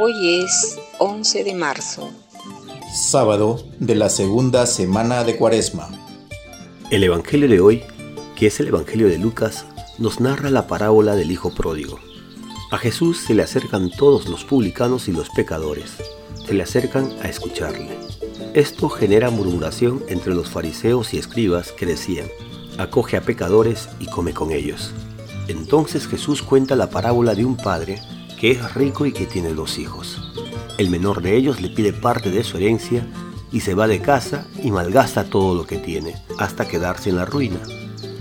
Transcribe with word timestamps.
Hoy 0.00 0.42
es 0.44 0.78
11 1.00 1.42
de 1.42 1.54
marzo. 1.54 2.08
Sábado 2.94 3.60
de 3.80 3.96
la 3.96 4.08
segunda 4.08 4.64
semana 4.66 5.24
de 5.24 5.36
Cuaresma. 5.36 5.88
El 6.92 7.02
Evangelio 7.02 7.48
de 7.48 7.60
hoy, 7.60 7.82
que 8.36 8.46
es 8.46 8.60
el 8.60 8.68
Evangelio 8.68 9.08
de 9.08 9.18
Lucas, 9.18 9.66
nos 9.98 10.20
narra 10.20 10.50
la 10.50 10.68
parábola 10.68 11.16
del 11.16 11.32
Hijo 11.32 11.52
Pródigo. 11.52 11.98
A 12.70 12.78
Jesús 12.78 13.18
se 13.26 13.34
le 13.34 13.42
acercan 13.42 13.90
todos 13.90 14.28
los 14.28 14.44
publicanos 14.44 15.08
y 15.08 15.12
los 15.12 15.30
pecadores. 15.30 15.96
Se 16.46 16.54
le 16.54 16.62
acercan 16.62 17.12
a 17.20 17.28
escucharle. 17.28 17.98
Esto 18.54 18.88
genera 18.88 19.30
murmuración 19.30 20.04
entre 20.06 20.32
los 20.32 20.48
fariseos 20.48 21.12
y 21.12 21.18
escribas 21.18 21.72
que 21.72 21.86
decían, 21.86 22.28
acoge 22.78 23.16
a 23.16 23.22
pecadores 23.22 23.88
y 23.98 24.06
come 24.06 24.32
con 24.32 24.52
ellos. 24.52 24.92
Entonces 25.48 26.06
Jesús 26.06 26.40
cuenta 26.40 26.76
la 26.76 26.88
parábola 26.88 27.34
de 27.34 27.44
un 27.44 27.56
padre 27.56 27.98
que 28.38 28.52
es 28.52 28.74
rico 28.74 29.06
y 29.06 29.12
que 29.12 29.26
tiene 29.26 29.52
dos 29.52 29.78
hijos. 29.78 30.32
El 30.78 30.90
menor 30.90 31.22
de 31.22 31.36
ellos 31.36 31.60
le 31.60 31.68
pide 31.68 31.92
parte 31.92 32.30
de 32.30 32.44
su 32.44 32.56
herencia 32.56 33.06
y 33.50 33.60
se 33.60 33.74
va 33.74 33.86
de 33.86 34.00
casa 34.00 34.46
y 34.62 34.70
malgasta 34.70 35.28
todo 35.28 35.54
lo 35.54 35.66
que 35.66 35.78
tiene, 35.78 36.14
hasta 36.38 36.68
quedarse 36.68 37.10
en 37.10 37.16
la 37.16 37.24
ruina. 37.24 37.58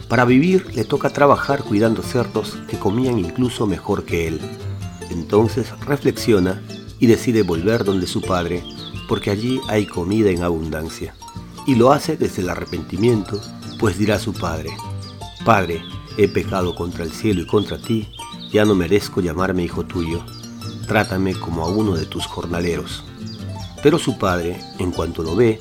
Para 0.08 0.26
vivir 0.26 0.74
le 0.76 0.86
toca 0.86 1.10
trabajar 1.10 1.64
cuidando 1.64 2.02
cerdos 2.02 2.58
que 2.68 2.80
comían 2.80 3.20
incluso 3.20 3.68
mejor 3.68 4.06
que 4.06 4.28
él. 4.28 4.40
Entonces 5.10 5.68
reflexiona 5.82 6.62
y 7.00 7.08
decide 7.08 7.44
volver 7.44 7.84
donde 7.84 8.08
su 8.08 8.22
padre, 8.22 8.64
porque 9.08 9.30
allí 9.30 9.60
hay 9.68 9.86
comida 9.86 10.30
en 10.32 10.44
abundancia. 10.44 11.14
Y 11.66 11.76
lo 11.76 11.92
hace 11.92 12.18
desde 12.18 12.42
el 12.42 12.50
arrepentimiento, 12.50 13.40
pues 13.80 13.98
dirá 13.98 14.18
su 14.18 14.34
padre, 14.34 14.72
Padre, 15.48 15.82
he 16.18 16.28
pecado 16.28 16.76
contra 16.76 17.06
el 17.06 17.12
cielo 17.14 17.42
y 17.42 17.46
contra 17.46 17.78
ti, 17.78 18.10
ya 18.52 18.66
no 18.66 18.76
merezco 18.76 19.22
llamarme 19.22 19.64
hijo 19.64 19.86
tuyo, 19.86 20.24
trátame 20.88 21.34
como 21.34 21.64
a 21.64 21.70
uno 21.70 21.96
de 21.96 22.06
tus 22.06 22.26
jornaleros. 22.26 23.03
Pero 23.84 24.00
su 24.00 24.17
padre, 24.17 24.59
en 24.80 24.92
cuanto 24.92 25.23
lo 25.23 25.36
ve, 25.36 25.59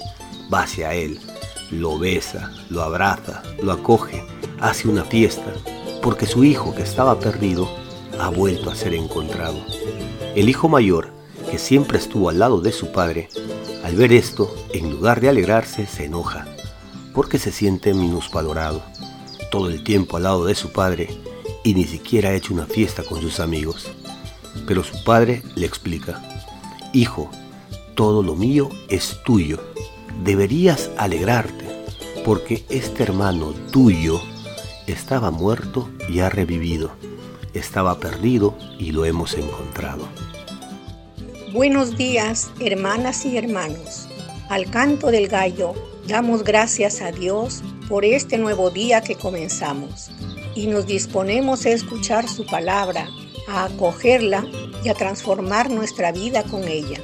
va 0.53 0.62
hacia 0.62 0.95
él, 0.95 1.19
lo 1.70 1.98
besa, 1.98 2.53
lo 2.70 2.83
abraza, 2.83 3.42
lo 3.62 3.73
acoge, 3.73 4.25
hace 4.61 4.89
una 4.89 5.05
fiesta, 5.05 5.53
porque 6.03 6.27
su 6.27 6.45
hijo 6.45 6.75
que 6.75 6.83
estaba 6.83 7.19
perdido 7.19 7.69
ha 8.19 8.29
vuelto 8.31 8.70
a 8.70 8.75
ser 8.75 8.95
encontrado. 8.95 9.59
El 10.34 10.48
hijo 10.48 10.69
mayor, 10.69 11.11
que 11.51 11.59
siempre 11.59 11.98
estuvo 11.98 12.29
al 12.29 12.39
lado 12.39 12.61
de 12.61 12.73
su 12.73 12.92
padre, 12.92 13.29
al 13.84 13.95
ver 13.97 14.12
esto, 14.12 14.55
en 14.73 14.91
lugar 14.91 15.20
de 15.20 15.29
alegrarse, 15.29 15.87
se 15.87 16.05
enoja, 16.05 16.47
porque 17.12 17.39
se 17.39 17.53
siente 17.53 17.95
minusvalorado. 17.95 18.83
Todo 19.51 19.69
el 19.69 19.84
tiempo 19.84 20.17
al 20.17 20.25
lado 20.25 20.45
de 20.45 20.55
su 20.55 20.73
padre, 20.73 21.09
y 21.67 21.75
ni 21.75 21.83
siquiera 21.83 22.28
ha 22.28 22.34
hecho 22.34 22.55
una 22.55 22.67
fiesta 22.67 23.03
con 23.03 23.20
sus 23.20 23.41
amigos. 23.41 23.91
Pero 24.69 24.84
su 24.84 25.03
padre 25.03 25.42
le 25.56 25.67
explica, 25.67 26.23
Hijo, 26.92 27.28
todo 27.97 28.23
lo 28.23 28.36
mío 28.36 28.69
es 28.89 29.19
tuyo. 29.25 29.58
Deberías 30.23 30.91
alegrarte, 30.97 31.67
porque 32.25 32.64
este 32.69 33.03
hermano 33.03 33.53
tuyo 33.73 34.20
estaba 34.86 35.33
muerto 35.33 35.91
y 36.08 36.20
ha 36.20 36.28
revivido. 36.28 36.92
Estaba 37.53 37.98
perdido 37.98 38.56
y 38.78 38.92
lo 38.92 39.05
hemos 39.05 39.34
encontrado. 39.34 40.06
Buenos 41.53 41.97
días, 41.97 42.48
hermanas 42.61 43.27
y 43.27 43.39
hermanos. 43.39 44.08
Al 44.51 44.70
canto 44.70 45.08
del 45.08 45.27
gallo, 45.27 45.75
damos 46.06 46.45
gracias 46.45 47.03
a 47.03 47.11
Dios 47.11 47.64
por 47.89 48.05
este 48.05 48.39
nuevo 48.39 48.70
día 48.70 49.01
que 49.01 49.17
comenzamos 49.17 50.12
y 50.57 50.67
nos 50.67 50.87
disponemos 50.87 51.67
a 51.67 51.71
escuchar 51.71 52.29
su 52.29 52.47
palabra, 52.47 53.09
a 53.47 53.65
acogerla 53.67 54.45
y 54.83 54.89
a 54.89 54.95
transformar 54.95 55.71
nuestra 55.71 56.11
vida 56.11 56.43
con 56.45 56.65
ella. 56.65 56.98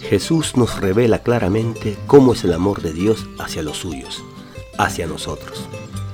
Jesús 0.00 0.56
nos 0.56 0.78
revela 0.78 1.20
claramente 1.20 1.96
cómo 2.06 2.34
es 2.34 2.44
el 2.44 2.52
amor 2.52 2.82
de 2.82 2.92
Dios 2.92 3.26
hacia 3.38 3.62
los 3.62 3.78
suyos, 3.78 4.22
hacia 4.78 5.06
nosotros. 5.06 5.64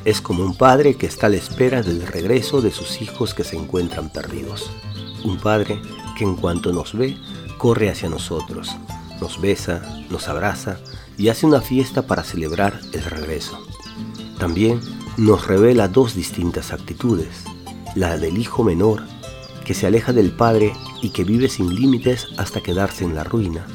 Es 0.05 0.21
como 0.21 0.45
un 0.45 0.57
padre 0.57 0.95
que 0.95 1.07
está 1.07 1.27
a 1.27 1.31
la 1.31 1.37
espera 1.37 1.83
del 1.83 2.07
regreso 2.07 2.63
de 2.63 2.71
sus 2.71 3.03
hijos 3.03 3.35
que 3.35 3.45
se 3.45 3.57
encuentran 3.57 4.11
perdidos. 4.11 4.71
Un 5.25 5.39
padre 5.39 5.83
que 6.17 6.25
en 6.25 6.37
cuanto 6.37 6.73
nos 6.73 6.97
ve, 6.97 7.17
corre 7.59 7.91
hacia 7.91 8.09
nosotros, 8.09 8.75
nos 9.21 9.41
besa, 9.41 9.83
nos 10.11 10.29
abraza 10.29 10.79
y 11.19 11.29
hace 11.29 11.45
una 11.45 11.61
fiesta 11.61 12.03
para 12.03 12.25
celebrar 12.25 12.81
el 12.93 13.05
regreso. 13.05 13.59
También 14.39 14.81
nos 15.17 15.47
revela 15.47 15.89
dos 15.89 16.15
distintas 16.15 16.73
actitudes, 16.73 17.45
la 17.95 18.17
del 18.17 18.39
hijo 18.39 18.65
menor, 18.65 19.03
que 19.65 19.75
se 19.75 19.87
aleja 19.87 20.13
del 20.13 20.33
padre 20.33 20.73
y 21.03 21.11
que 21.11 21.25
vive 21.25 21.49
sin 21.49 21.75
límites 21.75 22.29
hasta 22.39 22.63
quedarse 22.63 23.05
en 23.05 23.15
la 23.15 23.25
ruina, 23.25 23.67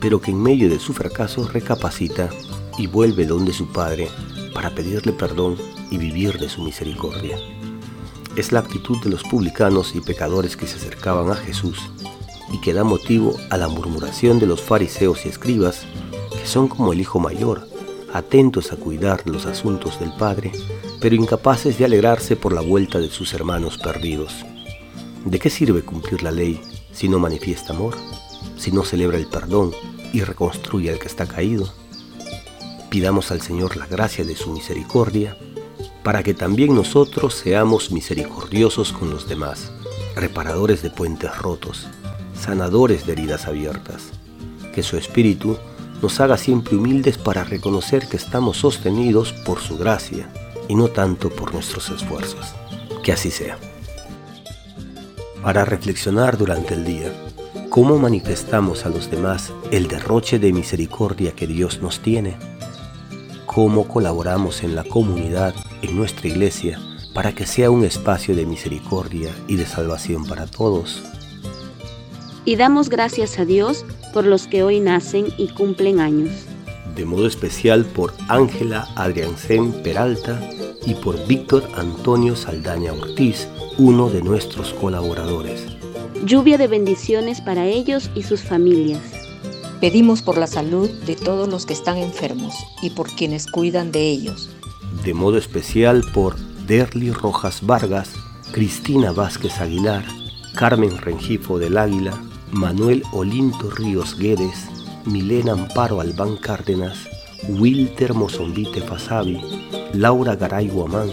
pero 0.00 0.20
que 0.20 0.30
en 0.30 0.40
medio 0.40 0.68
de 0.68 0.78
su 0.78 0.92
fracaso 0.92 1.48
recapacita 1.48 2.30
y 2.78 2.86
vuelve 2.86 3.26
donde 3.26 3.52
su 3.52 3.66
padre 3.72 4.08
para 4.54 4.70
pedirle 4.70 5.12
perdón 5.12 5.56
y 5.90 5.98
vivir 5.98 6.38
de 6.38 6.48
su 6.48 6.62
misericordia. 6.62 7.36
Es 8.36 8.52
la 8.52 8.60
actitud 8.60 9.02
de 9.02 9.10
los 9.10 9.24
publicanos 9.24 9.96
y 9.96 10.00
pecadores 10.00 10.56
que 10.56 10.68
se 10.68 10.76
acercaban 10.76 11.30
a 11.30 11.34
Jesús 11.34 11.90
y 12.52 12.60
que 12.60 12.72
da 12.72 12.84
motivo 12.84 13.36
a 13.50 13.56
la 13.56 13.68
murmuración 13.68 14.38
de 14.38 14.46
los 14.46 14.62
fariseos 14.62 15.26
y 15.26 15.28
escribas, 15.28 15.82
que 16.30 16.46
son 16.46 16.68
como 16.68 16.92
el 16.92 17.00
hijo 17.00 17.18
mayor, 17.18 17.68
atentos 18.18 18.72
a 18.72 18.76
cuidar 18.76 19.22
los 19.26 19.46
asuntos 19.46 19.98
del 19.98 20.12
Padre, 20.12 20.52
pero 21.00 21.14
incapaces 21.14 21.78
de 21.78 21.84
alegrarse 21.84 22.36
por 22.36 22.52
la 22.52 22.60
vuelta 22.60 22.98
de 22.98 23.08
sus 23.08 23.32
hermanos 23.32 23.78
perdidos. 23.78 24.44
¿De 25.24 25.38
qué 25.38 25.50
sirve 25.50 25.82
cumplir 25.82 26.22
la 26.22 26.30
ley 26.30 26.60
si 26.92 27.08
no 27.08 27.18
manifiesta 27.18 27.72
amor, 27.72 27.96
si 28.56 28.72
no 28.72 28.84
celebra 28.84 29.18
el 29.18 29.26
perdón 29.26 29.72
y 30.12 30.22
reconstruye 30.22 30.90
al 30.90 30.98
que 30.98 31.06
está 31.06 31.26
caído? 31.26 31.72
Pidamos 32.90 33.30
al 33.30 33.40
Señor 33.40 33.76
la 33.76 33.86
gracia 33.86 34.24
de 34.24 34.36
su 34.36 34.50
misericordia, 34.52 35.36
para 36.02 36.22
que 36.22 36.34
también 36.34 36.74
nosotros 36.74 37.34
seamos 37.34 37.90
misericordiosos 37.90 38.92
con 38.92 39.10
los 39.10 39.28
demás, 39.28 39.70
reparadores 40.16 40.82
de 40.82 40.90
puentes 40.90 41.36
rotos, 41.36 41.86
sanadores 42.38 43.06
de 43.06 43.12
heridas 43.12 43.46
abiertas, 43.46 44.10
que 44.74 44.82
su 44.82 44.96
Espíritu 44.96 45.58
nos 46.02 46.20
haga 46.20 46.36
siempre 46.36 46.76
humildes 46.76 47.18
para 47.18 47.44
reconocer 47.44 48.08
que 48.08 48.16
estamos 48.16 48.58
sostenidos 48.58 49.32
por 49.32 49.60
su 49.60 49.76
gracia 49.76 50.28
y 50.68 50.74
no 50.74 50.88
tanto 50.88 51.30
por 51.30 51.52
nuestros 51.52 51.90
esfuerzos. 51.90 52.54
Que 53.02 53.12
así 53.12 53.30
sea. 53.30 53.58
Para 55.42 55.64
reflexionar 55.64 56.36
durante 56.36 56.74
el 56.74 56.84
día, 56.84 57.12
¿cómo 57.70 57.98
manifestamos 57.98 58.84
a 58.84 58.90
los 58.90 59.10
demás 59.10 59.52
el 59.70 59.88
derroche 59.88 60.38
de 60.38 60.52
misericordia 60.52 61.32
que 61.32 61.46
Dios 61.46 61.80
nos 61.80 62.00
tiene? 62.00 62.36
¿Cómo 63.46 63.88
colaboramos 63.88 64.62
en 64.62 64.74
la 64.74 64.84
comunidad, 64.84 65.54
en 65.82 65.96
nuestra 65.96 66.28
iglesia, 66.28 66.78
para 67.14 67.34
que 67.34 67.46
sea 67.46 67.70
un 67.70 67.84
espacio 67.84 68.36
de 68.36 68.46
misericordia 68.46 69.34
y 69.48 69.56
de 69.56 69.66
salvación 69.66 70.26
para 70.26 70.46
todos? 70.46 71.02
Y 72.44 72.56
damos 72.56 72.88
gracias 72.88 73.38
a 73.38 73.44
Dios 73.44 73.84
por 74.18 74.26
los 74.26 74.48
que 74.48 74.64
hoy 74.64 74.80
nacen 74.80 75.26
y 75.36 75.46
cumplen 75.46 76.00
años. 76.00 76.32
De 76.96 77.04
modo 77.04 77.28
especial 77.28 77.84
por 77.84 78.12
Ángela 78.26 78.88
Adriancén 78.96 79.72
Peralta 79.84 80.40
y 80.84 80.94
por 80.94 81.24
Víctor 81.28 81.62
Antonio 81.76 82.34
Saldaña 82.34 82.92
Ortiz, 82.92 83.46
uno 83.78 84.10
de 84.10 84.20
nuestros 84.20 84.74
colaboradores. 84.74 85.66
Lluvia 86.24 86.58
de 86.58 86.66
bendiciones 86.66 87.40
para 87.40 87.66
ellos 87.66 88.10
y 88.16 88.24
sus 88.24 88.42
familias. 88.42 89.00
Pedimos 89.80 90.20
por 90.20 90.36
la 90.36 90.48
salud 90.48 90.90
de 91.06 91.14
todos 91.14 91.48
los 91.48 91.64
que 91.64 91.74
están 91.74 91.98
enfermos 91.98 92.56
y 92.82 92.90
por 92.90 93.08
quienes 93.12 93.46
cuidan 93.46 93.92
de 93.92 94.10
ellos. 94.10 94.50
De 95.04 95.14
modo 95.14 95.38
especial 95.38 96.02
por 96.12 96.36
Derly 96.66 97.12
Rojas 97.12 97.64
Vargas, 97.64 98.10
Cristina 98.50 99.12
Vázquez 99.12 99.60
Aguilar, 99.60 100.04
Carmen 100.56 100.98
Rengifo 100.98 101.60
del 101.60 101.78
Águila, 101.78 102.20
Manuel 102.52 103.02
Olinto 103.12 103.70
Ríos 103.70 104.18
Guedes, 104.18 104.68
Milena 105.04 105.52
Amparo 105.52 106.00
Albán 106.00 106.36
Cárdenas, 106.36 106.96
Wilter 107.48 108.14
Mozombite 108.14 108.80
Fasabi, 108.80 109.38
Laura 109.92 110.34
Garay 110.34 110.68
Guamán, 110.68 111.10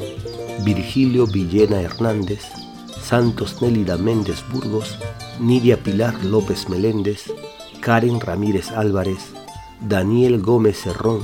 Virgilio 0.63 1.27
Villena 1.27 1.81
Hernández, 1.81 2.41
Santos 3.01 3.61
Nélida 3.61 3.97
Méndez 3.97 4.43
Burgos, 4.51 4.97
Nidia 5.39 5.77
Pilar 5.83 6.23
López 6.23 6.69
Meléndez, 6.69 7.25
Karen 7.81 8.21
Ramírez 8.21 8.71
Álvarez, 8.71 9.33
Daniel 9.81 10.41
Gómez 10.41 10.81
Cerrón, 10.81 11.21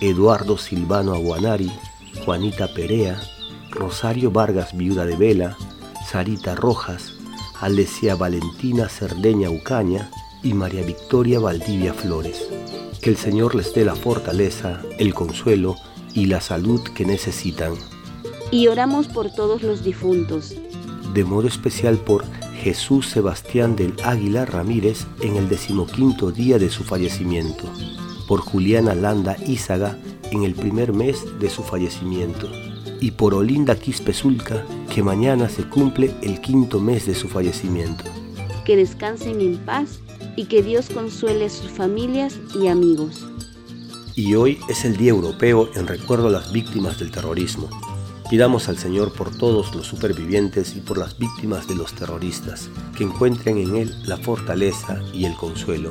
Eduardo 0.00 0.56
Silvano 0.56 1.12
Aguanari, 1.12 1.70
Juanita 2.24 2.72
Perea, 2.72 3.20
Rosario 3.70 4.30
Vargas 4.30 4.76
Viuda 4.76 5.04
de 5.04 5.16
Vela, 5.16 5.56
Sarita 6.10 6.54
Rojas, 6.54 7.21
Alesia 7.62 8.16
Valentina 8.16 8.88
Cerdeña 8.88 9.48
Ucaña 9.48 10.10
y 10.42 10.52
María 10.52 10.82
Victoria 10.82 11.38
Valdivia 11.38 11.94
Flores. 11.94 12.48
Que 13.00 13.10
el 13.10 13.16
Señor 13.16 13.54
les 13.54 13.72
dé 13.72 13.84
la 13.84 13.94
fortaleza, 13.94 14.82
el 14.98 15.14
consuelo 15.14 15.76
y 16.12 16.26
la 16.26 16.40
salud 16.40 16.82
que 16.82 17.04
necesitan. 17.04 17.74
Y 18.50 18.66
oramos 18.66 19.06
por 19.06 19.30
todos 19.30 19.62
los 19.62 19.84
difuntos. 19.84 20.56
De 21.14 21.22
modo 21.22 21.46
especial 21.46 21.98
por 21.98 22.24
Jesús 22.64 23.08
Sebastián 23.08 23.76
del 23.76 23.94
Águila 24.02 24.44
Ramírez 24.44 25.06
en 25.20 25.36
el 25.36 25.48
decimoquinto 25.48 26.32
día 26.32 26.58
de 26.58 26.68
su 26.68 26.82
fallecimiento, 26.82 27.70
por 28.26 28.40
Juliana 28.40 28.96
Landa 28.96 29.36
Ízaga 29.46 29.96
en 30.32 30.42
el 30.42 30.54
primer 30.54 30.92
mes 30.92 31.24
de 31.38 31.48
su 31.48 31.62
fallecimiento, 31.62 32.48
y 33.02 33.10
por 33.10 33.34
Olinda 33.34 33.74
Quispezulca, 33.74 34.64
que 34.88 35.02
mañana 35.02 35.48
se 35.48 35.68
cumple 35.68 36.14
el 36.22 36.40
quinto 36.40 36.78
mes 36.78 37.04
de 37.04 37.16
su 37.16 37.28
fallecimiento. 37.28 38.04
Que 38.64 38.76
descansen 38.76 39.40
en 39.40 39.58
paz 39.58 39.98
y 40.36 40.44
que 40.44 40.62
Dios 40.62 40.88
consuele 40.88 41.46
a 41.46 41.50
sus 41.50 41.68
familias 41.72 42.38
y 42.54 42.68
amigos. 42.68 43.26
Y 44.14 44.36
hoy 44.36 44.60
es 44.68 44.84
el 44.84 44.96
Día 44.96 45.10
Europeo 45.10 45.68
en 45.74 45.88
recuerdo 45.88 46.28
a 46.28 46.30
las 46.30 46.52
víctimas 46.52 47.00
del 47.00 47.10
terrorismo. 47.10 47.68
Pidamos 48.30 48.68
al 48.68 48.78
Señor 48.78 49.12
por 49.12 49.36
todos 49.36 49.74
los 49.74 49.88
supervivientes 49.88 50.76
y 50.76 50.80
por 50.80 50.96
las 50.96 51.18
víctimas 51.18 51.66
de 51.66 51.74
los 51.74 51.94
terroristas, 51.94 52.70
que 52.96 53.02
encuentren 53.02 53.58
en 53.58 53.74
Él 53.74 53.92
la 54.06 54.16
fortaleza 54.16 55.00
y 55.12 55.24
el 55.24 55.34
consuelo, 55.34 55.90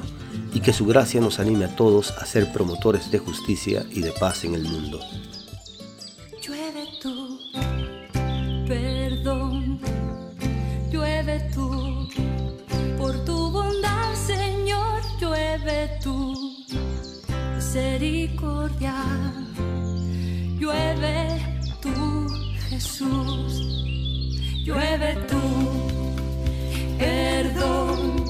y 0.53 0.61
que 0.61 0.71
su 0.71 0.85
gracia 0.85 1.19
nos 1.19 1.41
anime 1.41 1.65
a 1.65 1.75
todos 1.75 2.11
a 2.11 2.25
ser 2.25 2.53
promotores 2.53 3.11
de 3.11 3.19
justicia 3.19 3.85
y 3.91 3.99
de 3.99 4.13
paz 4.13 4.45
en 4.45 4.55
el 4.55 4.63
mundo. 4.63 5.01
Misericordia. 18.01 18.95
Llueve 20.59 21.39
tú, 21.81 22.27
Jesús, 22.69 23.61
llueve 24.65 25.15
tú, 25.29 25.41
perdón, 26.99 28.25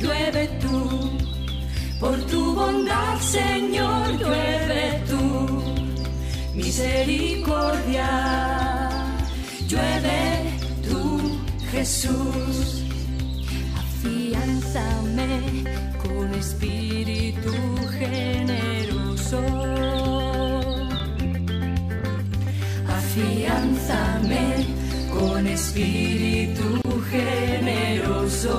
llueve 0.00 0.48
tú, 0.60 1.10
por 1.98 2.18
tu 2.26 2.54
bondad, 2.54 3.18
Señor, 3.20 4.18
llueve 4.18 5.02
tú, 5.08 5.62
misericordia, 6.54 8.10
llueve 9.66 10.58
tú, 10.86 11.40
Jesús, 11.72 12.84
afianzame 13.74 15.64
espíritu 16.38 17.52
generoso. 17.98 19.40
Afianzame 22.88 24.66
con 25.12 25.46
espíritu 25.46 26.80
generoso. 27.10 28.56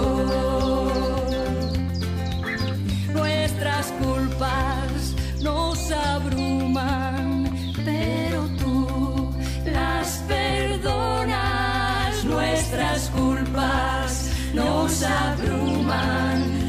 Nuestras 3.14 3.86
culpas 4.04 5.16
nos 5.42 5.92
abruman, 5.92 7.50
pero 7.84 8.48
tú 8.60 9.34
las 9.66 10.24
perdonas. 10.28 12.24
Nuestras 12.26 13.10
culpas 13.10 14.32
nos 14.54 15.04
abruman, 15.04 16.65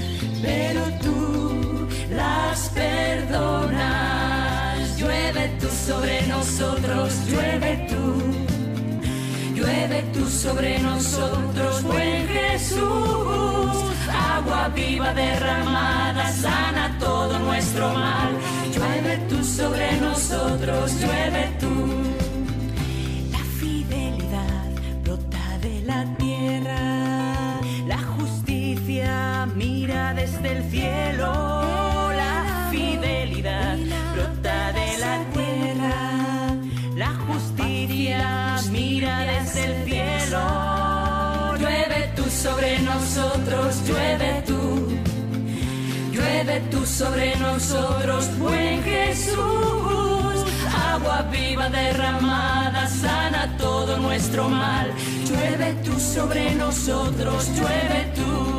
pero 0.46 0.82
tú 1.02 1.88
las 2.10 2.69
perdonas. 2.70 3.87
Llueve 4.98 5.50
tú 5.60 5.69
sobre 5.87 6.26
nosotros, 6.28 7.12
llueve 7.28 7.87
tú. 7.90 8.04
Llueve 9.56 10.02
tú 10.14 10.26
sobre 10.26 10.78
nosotros, 10.78 11.82
buen 11.82 12.28
Jesús. 12.28 12.78
Agua 14.37 14.69
viva 14.75 15.12
derramada, 15.12 16.31
sana 16.32 16.96
todo 17.00 17.38
nuestro 17.40 17.92
mal. 17.92 18.32
Llueve 18.75 19.19
tú 19.28 19.42
sobre 19.42 20.00
nosotros, 20.00 20.92
llueve 21.00 21.50
tú. 21.60 22.15
Desde 30.26 30.52
el 30.56 30.70
cielo. 30.70 31.32
La 32.23 32.69
fidelidad 32.70 33.76
brota 34.14 34.73
de 34.73 34.88
la 35.05 35.17
tierra. 35.37 35.99
La 36.96 37.12
justicia 37.26 38.56
mira 38.70 39.20
desde 39.20 39.64
el 39.67 39.84
cielo. 39.84 41.55
Llueve 41.61 42.11
tú 42.17 42.25
sobre 42.28 42.78
nosotros, 42.81 43.69
llueve 43.87 44.43
tú. 44.46 44.62
Llueve 46.12 46.61
tú 46.73 46.84
sobre 46.84 47.37
nosotros, 47.37 48.38
buen 48.38 48.82
Jesús. 48.82 50.37
Agua 50.93 51.23
viva 51.31 51.69
derramada, 51.69 52.88
sana 52.88 53.56
todo 53.58 53.99
nuestro 53.99 54.49
mal. 54.49 54.90
Llueve 55.28 55.75
tú 55.84 55.93
sobre 56.00 56.55
nosotros, 56.55 57.49
llueve 57.56 58.12
tú. 58.17 58.55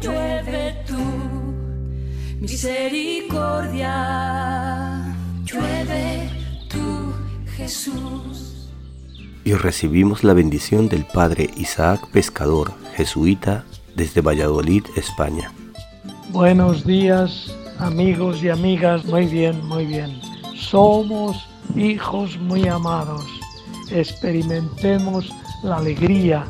Llueve 0.00 0.76
tú. 0.86 0.96
Misericordia, 2.40 3.94
llueve 5.44 6.30
tú, 6.68 7.12
Jesús. 7.56 8.70
Y 9.44 9.54
recibimos 9.54 10.24
la 10.24 10.34
bendición 10.34 10.88
del 10.88 11.04
Padre 11.04 11.50
Isaac 11.56 12.06
Pescador, 12.12 12.72
jesuita, 12.94 13.64
desde 13.96 14.20
Valladolid, 14.20 14.84
España. 14.96 15.52
Buenos 16.30 16.84
días, 16.84 17.54
amigos 17.78 18.42
y 18.42 18.50
amigas. 18.50 19.04
Muy 19.06 19.26
bien, 19.26 19.64
muy 19.66 19.86
bien. 19.86 20.20
Somos 20.54 21.48
hijos 21.74 22.38
muy 22.38 22.68
amados. 22.68 23.24
Experimentemos 23.90 25.32
la 25.62 25.78
alegría 25.78 26.44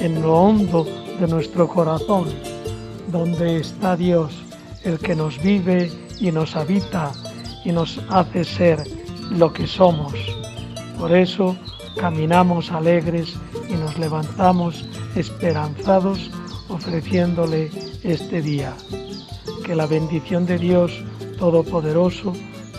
en 0.00 0.20
lo 0.20 0.34
hondo 0.34 0.86
de 1.20 1.28
nuestro 1.28 1.68
corazón, 1.68 2.28
donde 3.10 3.58
está 3.58 3.96
Dios, 3.96 4.32
el 4.84 4.98
que 4.98 5.14
nos 5.14 5.40
vive 5.42 5.90
y 6.18 6.30
nos 6.30 6.56
habita 6.56 7.12
y 7.64 7.72
nos 7.72 8.00
hace 8.10 8.44
ser 8.44 8.78
lo 9.30 9.52
que 9.52 9.66
somos. 9.66 10.14
Por 10.98 11.12
eso 11.12 11.56
caminamos 11.98 12.70
alegres 12.70 13.34
y 13.68 13.74
nos 13.74 13.98
levantamos 13.98 14.84
esperanzados 15.16 16.30
ofreciéndole 16.68 17.70
este 18.02 18.42
día. 18.42 18.74
Que 19.64 19.74
la 19.74 19.86
bendición 19.86 20.46
de 20.46 20.58
Dios 20.58 20.92
Todopoderoso, 21.38 22.32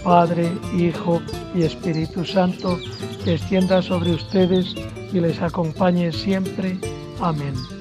Padre, 0.03 0.51
Hijo 0.77 1.21
y 1.55 1.63
Espíritu 1.63 2.25
Santo, 2.25 2.77
descienda 3.25 3.81
sobre 3.81 4.11
ustedes 4.11 4.75
y 5.11 5.19
les 5.19 5.41
acompañe 5.41 6.11
siempre. 6.11 6.79
Amén. 7.19 7.80